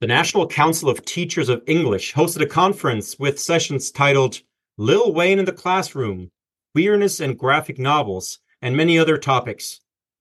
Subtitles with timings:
[0.00, 4.40] the National Council of Teachers of English hosted a conference with sessions titled
[4.76, 6.30] Lil Wayne in the Classroom,
[6.72, 9.80] Queerness and Graphic Novels, and many other topics.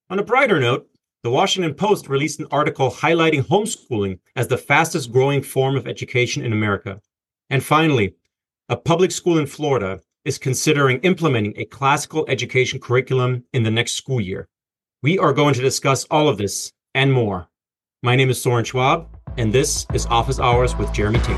[0.09, 0.89] On a brighter note,
[1.21, 6.43] the Washington Post released an article highlighting homeschooling as the fastest growing form of education
[6.43, 6.99] in America.
[7.51, 8.15] And finally,
[8.69, 13.93] a public school in Florida is considering implementing a classical education curriculum in the next
[13.93, 14.47] school year.
[15.03, 17.47] We are going to discuss all of this and more.
[18.01, 21.37] My name is Soren Schwab, and this is Office Hours with Jeremy Tate.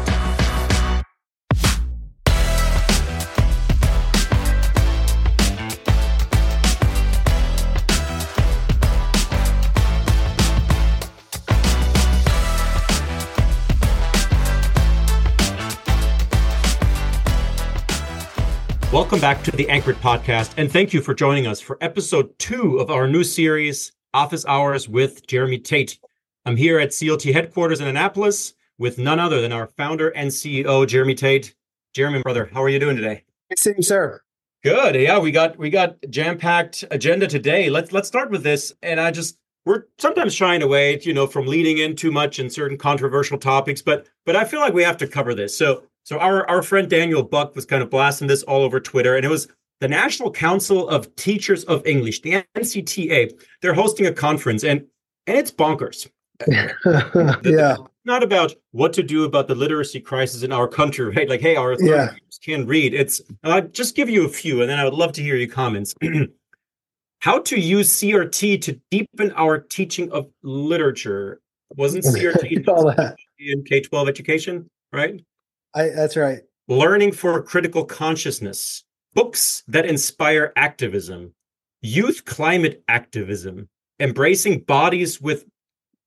[18.91, 22.77] Welcome back to the Anchored podcast, and thank you for joining us for episode two
[22.77, 25.99] of our new series, Office Hours with Jeremy Tate.
[26.45, 30.87] I'm here at CLT headquarters in Annapolis with none other than our founder and CEO,
[30.87, 31.53] Jeremy Tate.
[31.93, 33.23] Jeremy, brother, how are you doing today?
[33.57, 34.21] Same, sir.
[34.63, 34.95] Good.
[34.95, 37.69] Yeah, we got we got jam-packed agenda today.
[37.69, 38.73] Let's let's start with this.
[38.81, 42.49] And I just we're sometimes shying away, you know, from leading in too much in
[42.49, 45.57] certain controversial topics, but but I feel like we have to cover this.
[45.57, 49.15] So so our, our friend Daniel Buck was kind of blasting this all over Twitter,
[49.15, 49.47] and it was
[49.79, 53.39] the National Council of Teachers of English, the NCTA.
[53.61, 54.85] They're hosting a conference, and
[55.27, 56.09] and it's bonkers.
[57.43, 61.29] yeah, not about what to do about the literacy crisis in our country, right?
[61.29, 62.55] Like, hey, our authorities yeah.
[62.55, 62.93] can read.
[62.93, 65.49] It's I'll just give you a few, and then I would love to hear your
[65.49, 65.93] comments.
[67.21, 71.41] How to use CRT to deepen our teaching of literature.
[71.75, 75.21] Wasn't CRT in K twelve education, right?
[75.73, 76.39] I, that's right.
[76.67, 78.83] Learning for critical consciousness,
[79.13, 81.33] books that inspire activism,
[81.81, 83.67] youth climate activism,
[83.99, 85.45] embracing bodies with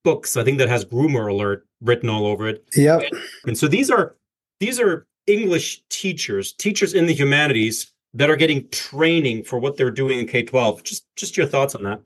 [0.05, 0.36] books.
[0.36, 2.64] I think that has groomer alert written all over it.
[2.75, 3.03] Yep.
[3.03, 4.17] And, and so these are
[4.61, 9.91] these are English teachers, teachers in the humanities that are getting training for what they're
[9.91, 10.82] doing in K twelve.
[10.82, 12.00] Just just your thoughts on that.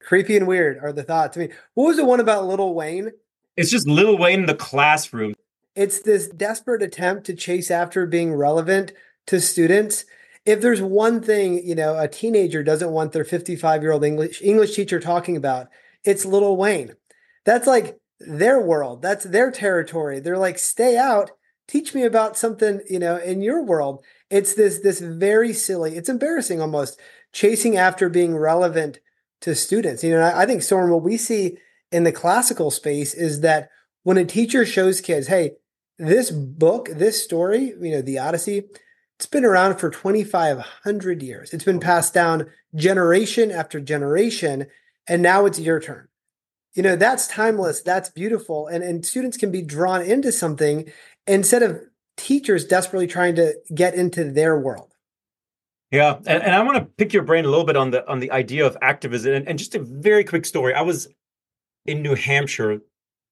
[0.00, 1.36] Creepy and weird are the thoughts.
[1.36, 3.12] I mean, what was the one about Little Wayne?
[3.56, 5.34] It's just Little Wayne in the classroom.
[5.74, 8.92] It's this desperate attempt to chase after being relevant
[9.26, 10.04] to students.
[10.44, 14.98] If there's one thing, you know, a teenager doesn't want their 55-year-old English English teacher
[14.98, 15.68] talking about,
[16.04, 16.94] it's Little Wayne.
[17.44, 19.02] That's like their world.
[19.02, 20.20] That's their territory.
[20.20, 21.32] They're like, "Stay out.
[21.68, 25.96] Teach me about something, you know, in your world." It's this this very silly.
[25.96, 27.00] It's embarrassing almost
[27.32, 29.00] chasing after being relevant
[29.42, 30.02] to students.
[30.04, 31.58] You know, I, I think Soren, what we see
[31.90, 33.68] in the classical space is that
[34.02, 35.52] when a teacher shows kids, hey,
[35.98, 38.64] this book, this story, you know, the Odyssey,
[39.18, 41.52] it's been around for 2,500 years.
[41.52, 44.66] It's been oh, passed down generation after generation,
[45.06, 46.08] and now it's your turn.
[46.74, 48.66] You know, that's timeless, that's beautiful.
[48.66, 50.90] And, and students can be drawn into something
[51.26, 51.80] instead of
[52.16, 54.92] teachers desperately trying to get into their world.
[55.90, 58.18] Yeah, and, and I want to pick your brain a little bit on the on
[58.18, 60.72] the idea of activism and, and just a very quick story.
[60.72, 61.08] I was
[61.84, 62.80] in New Hampshire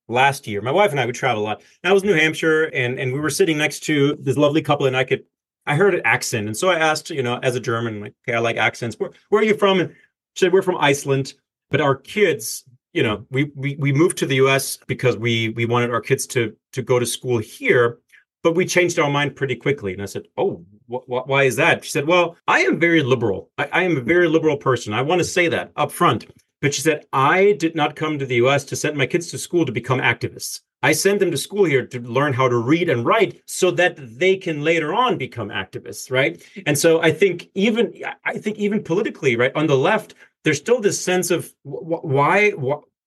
[0.09, 0.61] last year.
[0.61, 1.63] My wife and I would travel a lot.
[1.83, 4.61] And I was in New Hampshire, and and we were sitting next to this lovely
[4.61, 5.25] couple, and I could
[5.67, 8.37] I heard an accent, and so I asked, you know, as a German, like, okay,
[8.37, 8.97] I like accents.
[8.99, 9.81] Where where are you from?
[9.81, 9.91] And
[10.35, 11.33] she said, we're from Iceland,
[11.71, 14.79] but our kids, you know, we we we moved to the U.S.
[14.87, 17.99] because we we wanted our kids to to go to school here.
[18.43, 19.93] But we changed our mind pretty quickly.
[19.93, 21.85] And I said, Oh, wh- wh- why is that?
[21.85, 23.51] She said, Well, I am very liberal.
[23.59, 24.95] I, I am a very liberal person.
[24.95, 26.25] I want to say that up front.
[26.63, 29.39] But she said, I did not come to the US to send my kids to
[29.39, 30.61] school to become activists.
[30.83, 33.99] I sent them to school here to learn how to read and write so that
[33.99, 36.43] they can later on become activists, right?
[36.65, 37.93] And so I think even
[38.25, 40.15] I think even politically, right, on the left,
[40.45, 42.53] there's still this sense of why,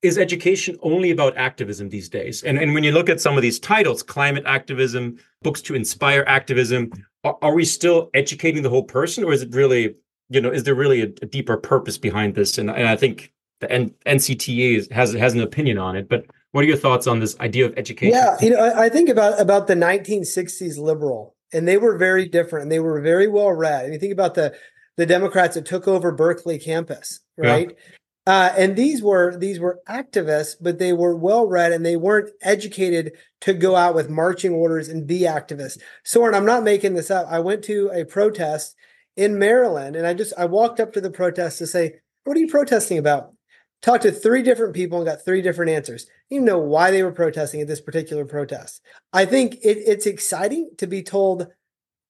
[0.03, 2.43] is education only about activism these days?
[2.43, 6.25] And and when you look at some of these titles, climate activism, books to inspire
[6.27, 6.91] activism,
[7.23, 9.95] are, are we still educating the whole person, or is it really,
[10.29, 12.57] you know, is there really a, a deeper purpose behind this?
[12.57, 16.09] And and I think the N- NCTA has has an opinion on it.
[16.09, 18.13] But what are your thoughts on this idea of education?
[18.13, 22.27] Yeah, you know, I, I think about about the 1960s liberal, and they were very
[22.27, 23.85] different, and they were very well read.
[23.85, 24.53] And you think about the
[24.97, 27.69] the Democrats that took over Berkeley campus, right?
[27.69, 27.95] Yeah.
[28.25, 32.29] Uh, and these were these were activists, but they were well read and they weren't
[32.41, 33.11] educated
[33.41, 35.79] to go out with marching orders and be activists.
[36.05, 37.27] Soren, I'm not making this up.
[37.29, 38.75] I went to a protest
[39.17, 42.39] in Maryland, and I just I walked up to the protest to say, "What are
[42.39, 43.33] you protesting about?"
[43.81, 46.07] talked to three different people and got three different answers.
[46.29, 48.81] You know why they were protesting at this particular protest.
[49.11, 51.47] I think it, it's exciting to be told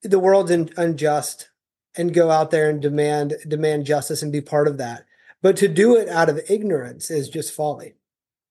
[0.03, 1.49] the world's in, unjust
[1.95, 5.05] and go out there and demand demand justice and be part of that.
[5.41, 7.95] But to do it out of ignorance is just folly.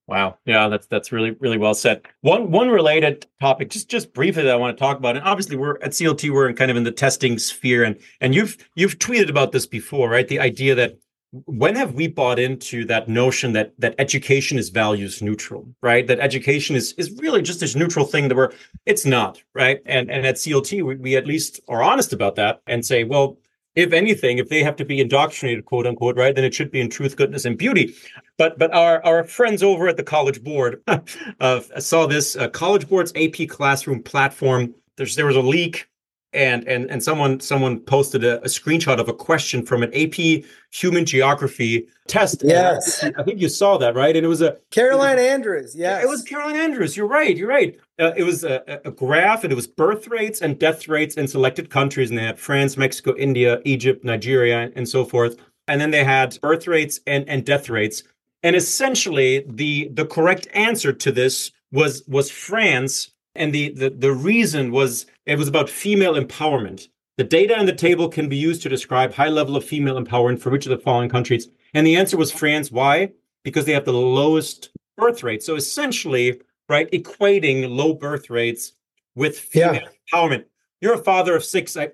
[0.08, 0.38] Wow.
[0.44, 2.02] Yeah, that's that's really really well said.
[2.20, 5.56] One one related topic, just just briefly that I want to talk about, and obviously
[5.56, 8.98] we're at CLT, we're in kind of in the testing sphere, and and you've you've
[8.98, 10.26] tweeted about this before, right?
[10.26, 10.98] The idea that
[11.32, 16.06] when have we bought into that notion that that education is values neutral, right?
[16.06, 18.52] That education is is really just this neutral thing that we're
[18.84, 19.80] it's not, right?
[19.86, 23.38] And and at CLT, we, we at least are honest about that and say, well,
[23.74, 26.80] if anything, if they have to be indoctrinated, quote unquote, right, then it should be
[26.80, 27.94] in truth, goodness, and beauty.
[28.36, 30.82] But but our our friends over at the College Board
[31.40, 34.74] uh, saw this uh, College Board's AP Classroom platform.
[34.98, 35.88] There's there was a leak
[36.32, 40.44] and and and someone someone posted a, a, screenshot of a question from an AP
[40.70, 42.42] human geography test.
[42.42, 44.16] Yes, I think you saw that, right?
[44.16, 45.76] And it was a Caroline Andrews.
[45.76, 46.96] Yeah, it was Caroline Andrews.
[46.96, 47.36] You're right.
[47.36, 47.78] You're right.
[47.98, 51.28] Uh, it was a, a, graph, and it was birth rates and death rates in
[51.28, 55.36] selected countries, and they had France, Mexico, India, Egypt, Nigeria, and so forth.
[55.68, 58.02] And then they had birth rates and and death rates.
[58.42, 64.12] And essentially, the the correct answer to this was was France and the, the, the
[64.12, 66.88] reason was it was about female empowerment.
[67.18, 70.40] The data in the table can be used to describe high level of female empowerment
[70.40, 71.48] for which of the following countries?
[71.74, 72.70] And the answer was France.
[72.70, 73.12] Why?
[73.44, 75.42] Because they have the lowest birth rate.
[75.42, 78.72] So essentially, right, equating low birth rates
[79.14, 79.88] with female yeah.
[80.12, 80.44] empowerment.
[80.80, 81.76] You're a father of six.
[81.76, 81.90] I,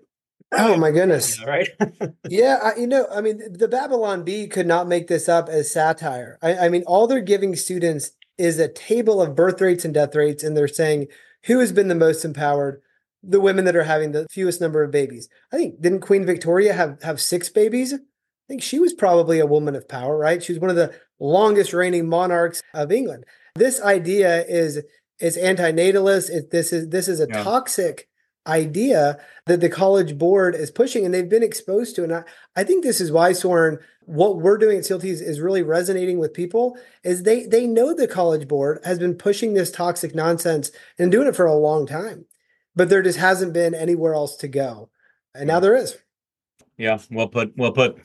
[0.52, 1.42] oh my goodness!
[1.46, 1.68] Right?
[2.28, 5.70] yeah, I, you know, I mean, the Babylon Bee could not make this up as
[5.70, 6.38] satire.
[6.42, 10.14] I, I mean, all they're giving students is a table of birth rates and death
[10.14, 11.08] rates, and they're saying
[11.44, 12.80] who has been the most empowered?
[13.22, 15.28] The women that are having the fewest number of babies.
[15.52, 17.92] I think didn't Queen Victoria have have six babies?
[17.92, 17.98] I
[18.48, 20.42] think she was probably a woman of power, right?
[20.42, 23.24] She was one of the longest reigning monarchs of England.
[23.56, 24.82] This idea is
[25.18, 26.30] is antinatalist.
[26.30, 27.42] It, this is this is a yeah.
[27.42, 28.08] toxic
[28.48, 32.04] idea that the college board is pushing and they've been exposed to.
[32.04, 32.24] And I,
[32.56, 33.78] I think this is why Soren
[34.08, 38.08] what we're doing at CLT is, really resonating with people is they they know the
[38.08, 42.24] college board has been pushing this toxic nonsense and doing it for a long time
[42.74, 44.88] but there just hasn't been anywhere else to go
[45.34, 45.98] and now there is
[46.78, 47.98] yeah well put well put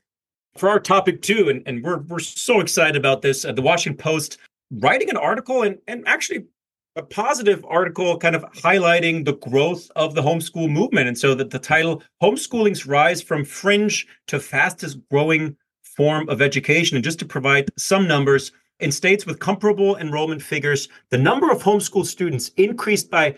[0.58, 3.98] for our topic too and, and we're we're so excited about this uh, the washington
[3.98, 4.38] post
[4.72, 6.46] writing an article and and actually
[6.96, 11.50] a positive article kind of highlighting the growth of the homeschool movement and so that
[11.50, 16.96] the title homeschooling's rise from fringe to fastest growing form of education.
[16.96, 21.64] And just to provide some numbers, in states with comparable enrollment figures, the number of
[21.64, 23.36] homeschool students increased by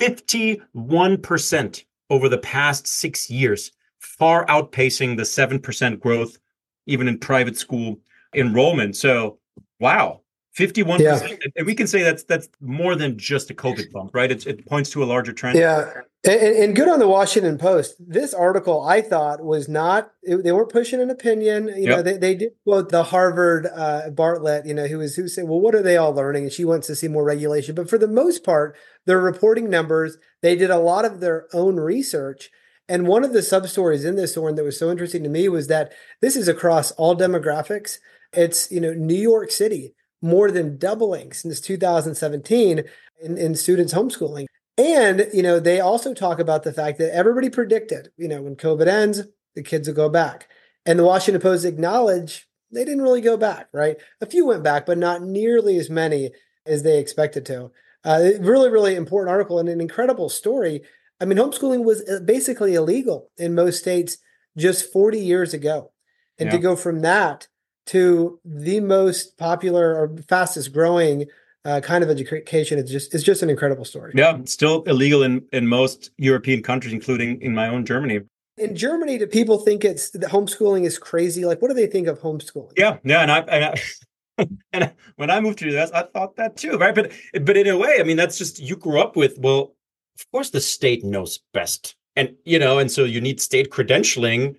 [0.00, 6.38] 51% over the past six years, far outpacing the 7% growth
[6.86, 8.00] even in private school
[8.34, 8.96] enrollment.
[8.96, 9.38] So,
[9.78, 10.21] wow,
[10.56, 11.00] 51%.
[11.00, 11.36] Yeah.
[11.56, 14.30] And we can say that's that's more than just a COVID bump, right?
[14.30, 15.58] It's, it points to a larger trend.
[15.58, 15.90] Yeah.
[16.24, 17.96] And, and, good on the Washington Post.
[17.98, 20.12] This article, I thought, was not.
[20.22, 21.66] It, they weren't pushing an opinion.
[21.68, 21.88] You yep.
[21.88, 24.66] know, they, they did quote the Harvard uh, Bartlett.
[24.66, 26.86] You know, who was who said, "Well, what are they all learning?" And she wants
[26.88, 27.74] to see more regulation.
[27.74, 30.16] But for the most part, they're reporting numbers.
[30.42, 32.50] They did a lot of their own research.
[32.88, 35.48] And one of the sub stories in this one that was so interesting to me
[35.48, 37.98] was that this is across all demographics.
[38.32, 42.84] It's you know New York City more than doubling since 2017
[43.20, 44.46] in, in students homeschooling.
[44.78, 48.56] And, you know, they also talk about the fact that everybody predicted, you know, when
[48.56, 49.22] COVID ends,
[49.54, 50.48] the kids will go back.
[50.86, 53.96] And the Washington Post acknowledged they didn't really go back, right?
[54.20, 56.30] A few went back, but not nearly as many
[56.64, 57.70] as they expected to.
[58.04, 60.82] Uh, really, really important article and an incredible story.
[61.20, 64.16] I mean, homeschooling was uh, basically illegal in most states
[64.56, 65.92] just 40 years ago.
[66.38, 66.56] And yeah.
[66.56, 67.46] to go from that
[67.86, 71.26] to the most popular or fastest growing
[71.64, 74.12] uh, kind of education is just is just an incredible story.
[74.14, 78.20] Yeah, still illegal in in most European countries, including in my own Germany.
[78.58, 81.44] In Germany, do people think it's the homeschooling is crazy?
[81.44, 82.72] Like, what do they think of homeschooling?
[82.76, 86.36] Yeah, yeah, and I, and, I, and when I moved to the US, I thought
[86.36, 86.94] that too, right?
[86.94, 87.12] But
[87.42, 89.38] but in a way, I mean, that's just you grew up with.
[89.38, 89.74] Well,
[90.18, 94.56] of course, the state knows best, and you know, and so you need state credentialing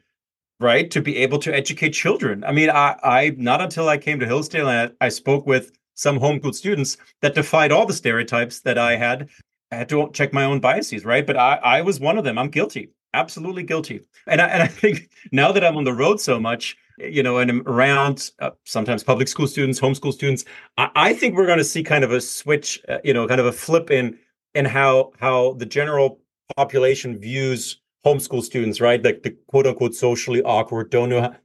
[0.63, 4.19] right to be able to educate children i mean i i not until i came
[4.19, 8.77] to hillsdale I, I spoke with some homeschooled students that defied all the stereotypes that
[8.77, 9.29] I had.
[9.71, 11.25] I had to check my own biases, right?
[11.25, 12.37] But I, I was one of them.
[12.37, 14.01] I'm guilty, absolutely guilty.
[14.27, 17.37] And I, and I think now that I'm on the road so much, you know,
[17.37, 20.45] and I'm around uh, sometimes public school students, homeschool students,
[20.77, 23.39] I, I think we're going to see kind of a switch, uh, you know, kind
[23.39, 24.17] of a flip in
[24.53, 26.19] in how how the general
[26.55, 29.03] population views homeschool students, right?
[29.03, 31.35] Like the quote unquote socially awkward, don't know how,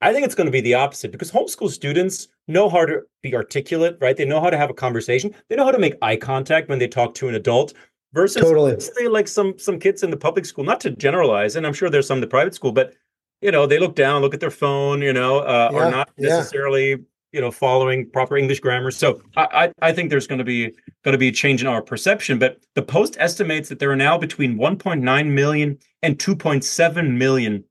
[0.00, 3.34] I think it's going to be the opposite because homeschool students know how to be
[3.34, 4.16] articulate, right?
[4.16, 5.34] They know how to have a conversation.
[5.48, 7.72] They know how to make eye contact when they talk to an adult
[8.12, 8.78] versus totally.
[8.78, 11.90] say like some some kids in the public school, not to generalize, and I'm sure
[11.90, 12.94] there's some in the private school, but
[13.40, 16.10] you know, they look down, look at their phone, you know, uh, yeah, are not
[16.16, 16.96] necessarily, yeah.
[17.34, 18.92] You know, following proper English grammar.
[18.92, 20.70] So I, I, I think there's going to be
[21.02, 22.38] going to be a change in our perception.
[22.38, 27.64] But the Post estimates that there are now between 1.9 million and 2.7 million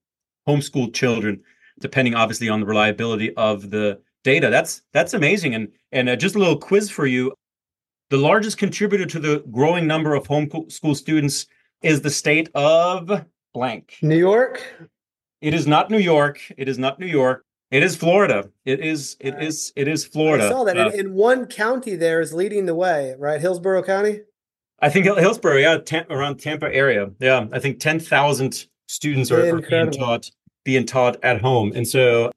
[0.46, 1.42] homeschooled children,
[1.80, 4.50] depending obviously on the reliability of the data.
[4.50, 5.56] That's that's amazing.
[5.56, 7.34] And and uh, just a little quiz for you.
[8.10, 11.48] The largest contributor to the growing number of homeschool students
[11.82, 13.98] is the state of blank.
[14.02, 14.90] New York.
[15.40, 16.42] It is not New York.
[16.58, 17.46] It is not New York.
[17.74, 18.48] It is Florida.
[18.66, 19.18] It is.
[19.20, 19.74] It is.
[19.76, 20.46] It is Florida.
[20.46, 20.78] I saw that.
[20.78, 23.42] Uh, and, and, one county there is leading the way, right?
[23.42, 24.20] Hillsborough County.
[24.80, 27.10] I think Hillsborough, yeah, Tam- around Tampa area.
[27.20, 30.30] Yeah, I think ten thousand students are, are being taught
[30.64, 32.32] being taught at home, and so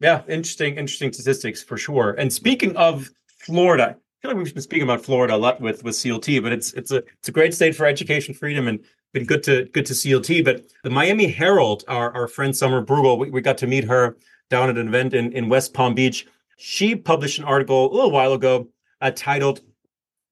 [0.00, 2.14] yeah, interesting, interesting statistics for sure.
[2.18, 3.08] And speaking of
[3.38, 6.52] Florida, I feel like we've been speaking about Florida a lot with with CLT, but
[6.52, 8.78] it's it's a it's a great state for education freedom and
[9.14, 10.44] been good to good to CLT.
[10.44, 14.18] But the Miami Herald, our our friend Sommer Brugal, we, we got to meet her
[14.52, 16.26] down at an event in, in West Palm Beach.
[16.58, 18.68] She published an article a little while ago
[19.00, 19.62] uh, titled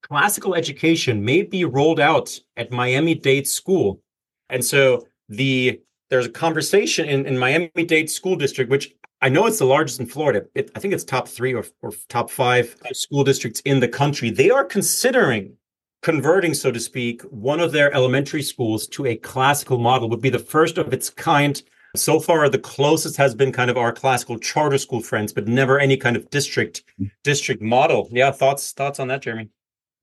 [0.02, 4.00] Classical Education May Be Rolled Out at Miami Dade School.
[4.48, 9.46] And so the there's a conversation in, in Miami Dade School District, which I know
[9.46, 10.44] it's the largest in Florida.
[10.54, 14.30] It, I think it's top three or, or top five school districts in the country.
[14.30, 15.56] They are considering
[16.02, 20.30] converting, so to speak, one of their elementary schools to a classical model, would be
[20.30, 21.62] the first of its kind
[21.96, 25.78] so far, the closest has been kind of our classical charter school friends, but never
[25.78, 26.84] any kind of district
[27.24, 28.08] district model.
[28.10, 29.50] Yeah, thoughts thoughts on that, Jeremy?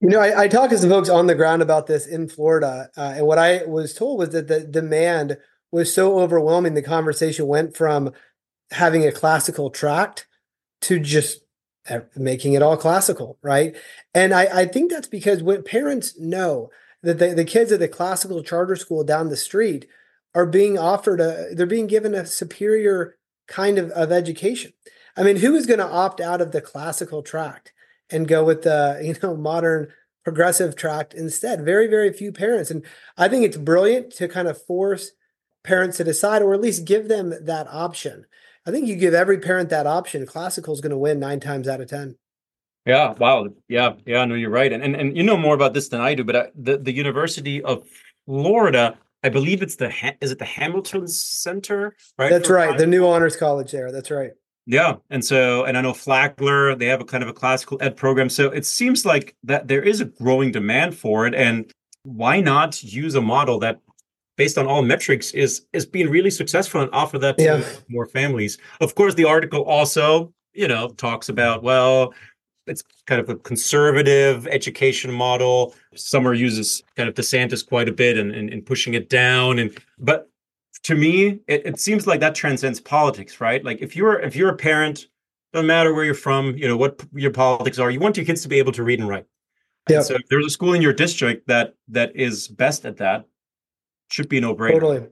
[0.01, 2.89] You know, I, I talked to some folks on the ground about this in Florida,
[2.97, 5.37] uh, and what I was told was that the demand
[5.71, 6.73] was so overwhelming.
[6.73, 8.11] The conversation went from
[8.71, 10.27] having a classical tract
[10.81, 11.41] to just
[12.15, 13.75] making it all classical, right?
[14.13, 16.69] And I, I think that's because when parents know
[17.03, 19.87] that the, the kids at the classical charter school down the street
[20.37, 23.17] are being offered a they're being given a superior
[23.47, 24.71] kind of, of education.
[25.15, 27.73] I mean, who is going to opt out of the classical tract
[28.11, 29.87] and go with the, you know, modern
[30.23, 31.65] progressive tract instead?
[31.65, 32.69] Very, very few parents.
[32.69, 32.85] And
[33.17, 35.11] I think it's brilliant to kind of force
[35.63, 38.27] parents to decide or at least give them that option.
[38.63, 41.67] I think you give every parent that option, classical is going to win nine times
[41.67, 42.15] out of 10.
[42.85, 43.13] Yeah.
[43.13, 43.47] Wow.
[43.67, 43.93] Yeah.
[44.05, 44.23] Yeah.
[44.25, 44.71] No, you're right.
[44.71, 46.93] And, and, and you know more about this than I do, but I, the, the
[46.93, 47.83] University of
[48.27, 49.91] Florida I believe it's the
[50.21, 52.29] is it the Hamilton Center, right?
[52.29, 53.91] That's right, the new honors college there.
[53.91, 54.31] That's right.
[54.65, 57.97] Yeah, and so and I know Flagler they have a kind of a classical ed
[57.97, 61.69] program, so it seems like that there is a growing demand for it, and
[62.03, 63.81] why not use a model that,
[64.37, 67.63] based on all metrics, is is being really successful and offer that to yeah.
[67.89, 68.57] more families.
[68.79, 72.13] Of course, the article also you know talks about well
[72.67, 75.73] it's kind of a conservative education model.
[75.95, 79.59] Sommer uses kind of DeSantis quite a bit and, and, and pushing it down.
[79.59, 80.29] And but
[80.83, 83.63] to me, it, it, seems like that transcends politics, right?
[83.63, 85.07] Like if you're if you're a parent,
[85.53, 87.89] doesn't matter where you're from, you know what your politics are.
[87.89, 89.25] You want your kids to be able to read and write.
[89.89, 90.01] Yeah.
[90.01, 93.25] So if there's a school in your district that that is best at that,
[94.09, 94.73] should be no brainer.
[94.73, 95.07] Totally.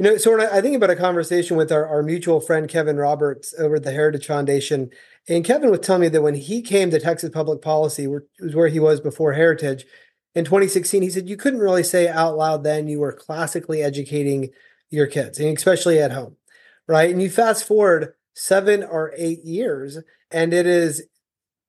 [0.00, 2.96] You know, so when I think about a conversation with our, our mutual friend Kevin
[2.96, 4.88] Roberts over at the Heritage Foundation,
[5.28, 8.54] and Kevin was telling me that when he came to Texas Public Policy, which was
[8.54, 9.84] where he was before Heritage,
[10.34, 14.48] in 2016, he said you couldn't really say out loud then you were classically educating
[14.88, 16.36] your kids, and especially at home,
[16.88, 17.10] right?
[17.10, 19.98] And you fast forward seven or eight years,
[20.30, 21.02] and it is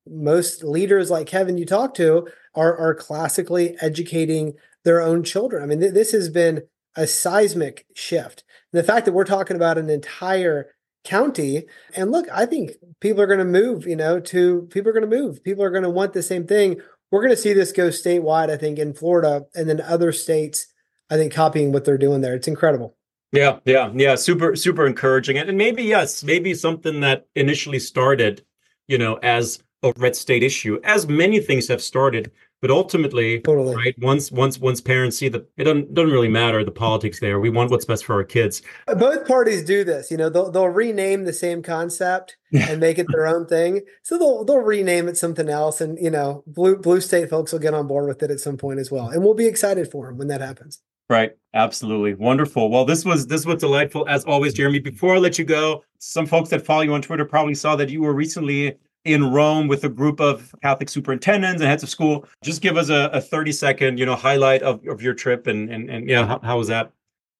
[0.07, 4.53] most leaders like Kevin you talk to are are classically educating
[4.85, 5.61] their own children.
[5.61, 6.61] I mean, th- this has been
[6.95, 8.43] a seismic shift.
[8.71, 13.21] And the fact that we're talking about an entire county and look, I think people
[13.21, 15.43] are going to move, you know, to people are going to move.
[15.43, 16.79] People are going to want the same thing.
[17.11, 20.67] We're going to see this go statewide, I think, in Florida and then other states,
[21.09, 22.35] I think, copying what they're doing there.
[22.35, 22.95] It's incredible.
[23.33, 24.15] Yeah, yeah, yeah.
[24.15, 25.37] Super, super encouraging.
[25.37, 28.45] And maybe, yes, maybe something that initially started,
[28.87, 32.31] you know, as a red state issue, as many things have started
[32.61, 33.75] but ultimately, totally.
[33.75, 33.95] right?
[33.99, 37.39] Once once once parents see that it doesn't doesn't really matter the politics there.
[37.39, 38.61] We want what's best for our kids.
[38.87, 40.11] Uh, both parties do this.
[40.11, 43.81] You know, they'll they'll rename the same concept and make it their own thing.
[44.03, 47.59] So they'll they'll rename it something else, and you know, blue blue state folks will
[47.59, 50.07] get on board with it at some point as well, and we'll be excited for
[50.07, 50.81] them when that happens.
[51.09, 51.31] Right.
[51.53, 52.13] Absolutely.
[52.13, 52.69] Wonderful.
[52.69, 54.79] Well, this was this was delightful as always, Jeremy.
[54.79, 57.89] Before I let you go, some folks that follow you on Twitter probably saw that
[57.89, 62.25] you were recently in Rome with a group of Catholic superintendents and heads of school.
[62.43, 65.69] Just give us a, a 30 second, you know, highlight of, of your trip and,
[65.69, 66.91] and, and yeah, how, how was that?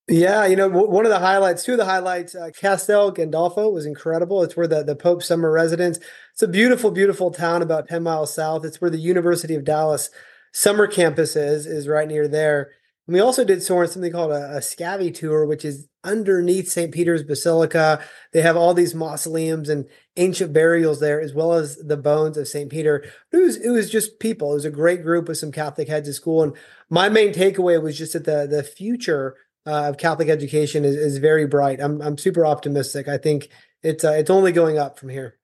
[0.08, 3.86] Yeah, you know, one of the highlights, two of the highlights, uh, Castel Gandolfo was
[3.86, 4.42] incredible.
[4.42, 6.00] It's where the, the Pope summer residence.
[6.32, 8.64] It's a beautiful, beautiful town about 10 miles south.
[8.64, 10.10] It's where the University of Dallas
[10.52, 12.72] summer campus is, is right near there.
[13.06, 16.92] And we also did something called a, a Scavi tour, which is underneath St.
[16.92, 18.02] Peter's Basilica.
[18.32, 22.48] They have all these mausoleums and ancient burials there, as well as the bones of
[22.48, 22.70] St.
[22.70, 23.04] Peter.
[23.32, 24.52] It was it was just people.
[24.52, 26.42] It was a great group with some Catholic heads of school.
[26.42, 26.54] And
[26.90, 31.18] my main takeaway was just that the the future uh, of Catholic education is, is
[31.18, 31.80] very bright.
[31.80, 33.08] I'm I'm super optimistic.
[33.08, 33.48] I think
[33.82, 35.38] it's uh, it's only going up from here.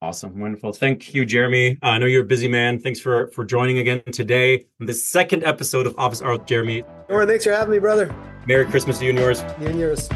[0.00, 0.72] Awesome, wonderful.
[0.72, 1.76] Thank you, Jeremy.
[1.82, 2.78] Uh, I know you're a busy man.
[2.78, 6.84] Thanks for for joining again today on the second episode of Office with Jeremy.
[7.08, 8.14] Or thanks for having me, brother.
[8.48, 9.44] Merry Christmas to you and yours.
[9.60, 10.08] You and yours.